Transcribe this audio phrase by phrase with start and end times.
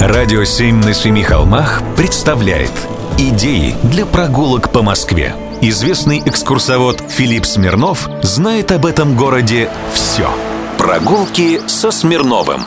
[0.00, 2.72] Радио «Семь на семи холмах» представляет
[3.18, 5.34] Идеи для прогулок по Москве.
[5.60, 10.30] Известный экскурсовод Филипп Смирнов знает об этом городе все.
[10.78, 12.62] Прогулки со Смирновым.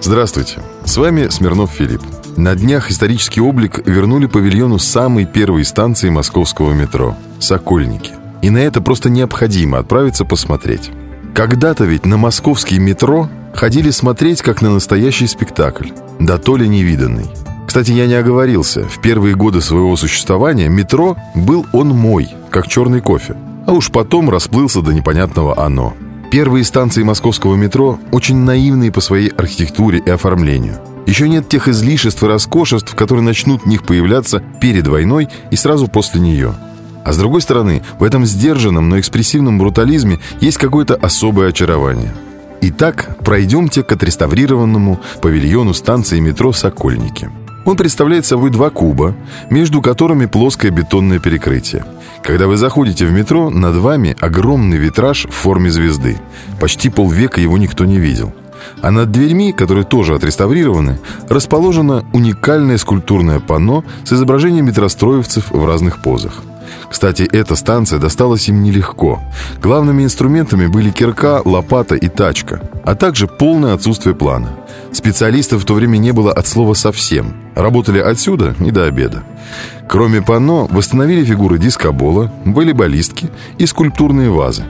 [0.00, 2.00] Здравствуйте, с вами Смирнов Филипп.
[2.38, 8.12] На днях исторический облик вернули павильону самой первой станции московского метро– Сокольники.
[8.40, 10.92] И на это просто необходимо отправиться посмотреть.
[11.34, 15.90] Когда-то ведь на московский метро ходили смотреть как на настоящий спектакль,
[16.26, 17.26] да то ли невиданный.
[17.66, 18.84] Кстати, я не оговорился.
[18.84, 23.34] В первые годы своего существования метро был он мой, как черный кофе.
[23.66, 25.94] А уж потом расплылся до непонятного «оно».
[26.30, 30.78] Первые станции московского метро очень наивные по своей архитектуре и оформлению.
[31.06, 35.88] Еще нет тех излишеств и роскошеств, которые начнут в них появляться перед войной и сразу
[35.88, 36.54] после нее.
[37.04, 42.14] А с другой стороны, в этом сдержанном, но экспрессивном брутализме есть какое-то особое очарование.
[42.64, 47.28] Итак, пройдемте к отреставрированному павильону станции метро «Сокольники».
[47.64, 49.16] Он представляет собой два куба,
[49.50, 51.84] между которыми плоское бетонное перекрытие.
[52.22, 56.20] Когда вы заходите в метро, над вами огромный витраж в форме звезды.
[56.60, 58.32] Почти полвека его никто не видел.
[58.80, 66.00] А над дверьми, которые тоже отреставрированы, расположено уникальное скульптурное панно с изображением метростроевцев в разных
[66.00, 66.44] позах.
[66.90, 69.20] Кстати, эта станция досталась им нелегко.
[69.62, 74.50] Главными инструментами были кирка, лопата и тачка, а также полное отсутствие плана.
[74.92, 77.34] Специалистов в то время не было от слова совсем.
[77.54, 79.22] Работали отсюда и до обеда.
[79.88, 84.64] Кроме панно, восстановили фигуры дискобола, волейболистки и скульптурные вазы.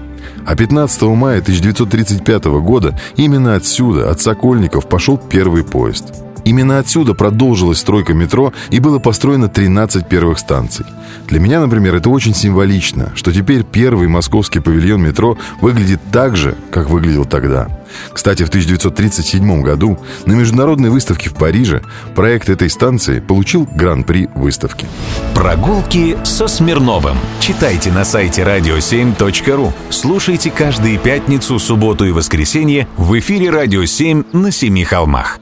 [0.46, 6.14] А 15 мая 1935 года именно отсюда, от Сокольников, пошел первый поезд–
[6.44, 10.86] Именно отсюда продолжилась стройка метро и было построено 13 первых станций.
[11.28, 16.56] Для меня, например, это очень символично, что теперь первый московский павильон метро выглядит так же,
[16.70, 17.68] как выглядел тогда.
[18.12, 21.82] Кстати, в 1937 году на международной выставке в Париже
[22.14, 24.86] проект этой станции получил гран-при выставки.
[25.34, 27.16] Прогулки со Смирновым.
[27.40, 29.72] Читайте на сайте radio7.ru.
[29.90, 35.38] Слушайте каждые пятницу, субботу и воскресенье в эфире «Радио 7» на Семи холмах.